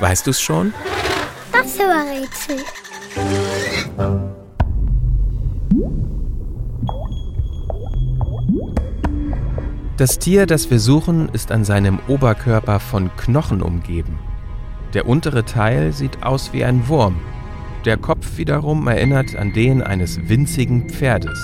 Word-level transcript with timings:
Weißt 0.00 0.26
du's 0.26 0.40
schon? 0.40 0.72
Das 1.52 1.78
Rätsel. 1.78 2.56
Das 9.98 10.18
Tier, 10.18 10.46
das 10.46 10.70
wir 10.70 10.78
suchen, 10.78 11.28
ist 11.34 11.52
an 11.52 11.64
seinem 11.64 11.98
Oberkörper 12.08 12.80
von 12.80 13.10
Knochen 13.16 13.60
umgeben. 13.60 14.18
Der 14.94 15.06
untere 15.06 15.44
Teil 15.44 15.92
sieht 15.92 16.22
aus 16.22 16.54
wie 16.54 16.64
ein 16.64 16.88
Wurm. 16.88 17.20
Der 17.84 17.98
Kopf 17.98 18.38
wiederum 18.38 18.88
erinnert 18.88 19.36
an 19.36 19.52
den 19.52 19.82
eines 19.82 20.28
winzigen 20.28 20.88
Pferdes. 20.88 21.38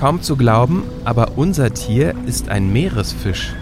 Kaum 0.00 0.20
zu 0.20 0.36
glauben, 0.36 0.82
aber 1.04 1.32
unser 1.36 1.72
Tier 1.72 2.14
ist 2.26 2.48
ein 2.48 2.72
Meeresfisch 2.72 3.54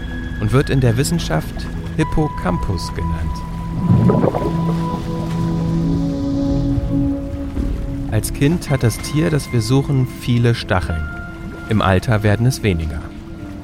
und 0.45 0.51
wird 0.51 0.69
in 0.69 0.79
der 0.79 0.95
Wissenschaft 0.95 1.55
Hippocampus 1.97 2.93
genannt. 2.93 3.35
Als 8.11 8.31
Kind 8.31 8.69
hat 8.69 8.83
das 8.83 8.99
Tier, 8.99 9.31
das 9.31 9.51
wir 9.51 9.61
suchen, 9.61 10.07
viele 10.21 10.53
Stacheln. 10.53 11.01
Im 11.69 11.81
Alter 11.81 12.21
werden 12.21 12.45
es 12.45 12.61
weniger. 12.61 13.01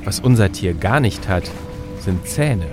Was 0.05 0.21
unser 0.21 0.51
Tier 0.51 0.73
gar 0.73 0.99
nicht 0.99 1.29
hat, 1.29 1.51
sind 1.99 2.25
Zähne. 2.25 2.65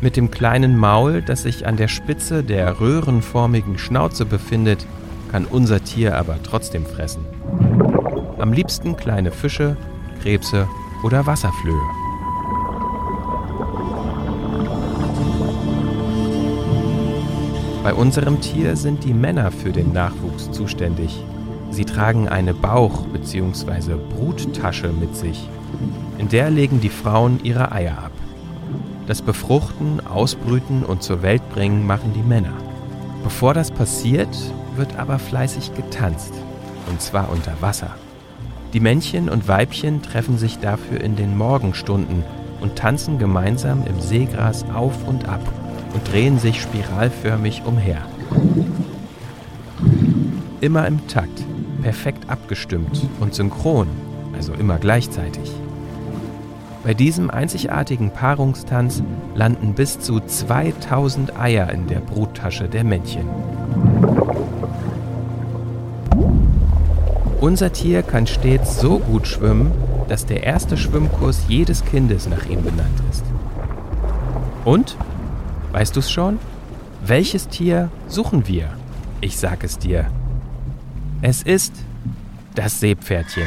Mit 0.00 0.16
dem 0.16 0.30
kleinen 0.30 0.78
Maul, 0.78 1.20
das 1.20 1.42
sich 1.42 1.66
an 1.66 1.76
der 1.76 1.88
Spitze 1.88 2.42
der 2.42 2.80
röhrenförmigen 2.80 3.76
Schnauze 3.76 4.24
befindet, 4.24 4.86
kann 5.30 5.44
unser 5.44 5.84
Tier 5.84 6.16
aber 6.16 6.38
trotzdem 6.42 6.86
fressen. 6.86 7.26
Am 8.38 8.54
liebsten 8.54 8.96
kleine 8.96 9.32
Fische, 9.32 9.76
Krebse 10.22 10.66
oder 11.02 11.26
Wasserflöhe. 11.26 12.07
Bei 17.88 17.94
unserem 17.94 18.42
Tier 18.42 18.76
sind 18.76 19.02
die 19.04 19.14
Männer 19.14 19.50
für 19.50 19.72
den 19.72 19.94
Nachwuchs 19.94 20.50
zuständig. 20.50 21.24
Sie 21.70 21.86
tragen 21.86 22.28
eine 22.28 22.52
Bauch- 22.52 23.06
bzw. 23.06 23.94
Bruttasche 24.14 24.88
mit 24.88 25.16
sich. 25.16 25.48
In 26.18 26.28
der 26.28 26.50
legen 26.50 26.82
die 26.82 26.90
Frauen 26.90 27.40
ihre 27.42 27.72
Eier 27.72 27.96
ab. 27.96 28.12
Das 29.06 29.22
Befruchten, 29.22 30.06
Ausbrüten 30.06 30.84
und 30.84 31.02
zur 31.02 31.22
Welt 31.22 31.40
bringen 31.48 31.86
machen 31.86 32.12
die 32.14 32.22
Männer. 32.22 32.52
Bevor 33.24 33.54
das 33.54 33.70
passiert, 33.70 34.36
wird 34.76 34.98
aber 34.98 35.18
fleißig 35.18 35.72
getanzt. 35.72 36.34
Und 36.90 37.00
zwar 37.00 37.32
unter 37.32 37.54
Wasser. 37.62 37.92
Die 38.74 38.80
Männchen 38.80 39.30
und 39.30 39.48
Weibchen 39.48 40.02
treffen 40.02 40.36
sich 40.36 40.58
dafür 40.58 41.00
in 41.00 41.16
den 41.16 41.38
Morgenstunden 41.38 42.22
und 42.60 42.76
tanzen 42.76 43.18
gemeinsam 43.18 43.82
im 43.86 43.98
Seegras 43.98 44.66
auf 44.74 45.08
und 45.08 45.26
ab 45.26 45.40
und 45.94 46.12
drehen 46.12 46.38
sich 46.38 46.60
spiralförmig 46.60 47.62
umher. 47.64 48.02
Immer 50.60 50.86
im 50.86 51.06
Takt 51.06 51.44
perfekt 51.82 52.28
abgestimmt 52.28 53.08
und 53.20 53.34
synchron, 53.34 53.88
also 54.34 54.52
immer 54.52 54.78
gleichzeitig. 54.78 55.50
Bei 56.84 56.94
diesem 56.94 57.30
einzigartigen 57.30 58.10
Paarungstanz 58.10 59.02
landen 59.34 59.74
bis 59.74 60.00
zu 60.00 60.20
2000 60.20 61.38
Eier 61.38 61.70
in 61.70 61.86
der 61.86 62.00
Bruttasche 62.00 62.68
der 62.68 62.84
Männchen. 62.84 63.28
Unser 67.40 67.72
Tier 67.72 68.02
kann 68.02 68.26
stets 68.26 68.80
so 68.80 68.98
gut 68.98 69.26
schwimmen, 69.26 69.70
dass 70.08 70.26
der 70.26 70.42
erste 70.42 70.76
Schwimmkurs 70.76 71.42
jedes 71.46 71.84
Kindes 71.84 72.28
nach 72.28 72.46
ihm 72.46 72.62
benannt 72.62 73.00
ist. 73.10 73.24
Und? 74.64 74.96
Weißt 75.78 75.94
du's 75.94 76.10
schon? 76.10 76.40
Welches 77.06 77.46
Tier 77.46 77.88
suchen 78.08 78.48
wir? 78.48 78.68
Ich 79.20 79.36
sag 79.38 79.62
es 79.62 79.78
dir. 79.78 80.10
Es 81.22 81.44
ist 81.44 81.72
das 82.56 82.80
Seepferdchen. 82.80 83.46